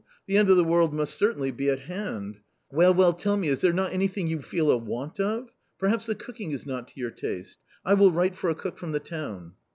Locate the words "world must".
0.63-1.13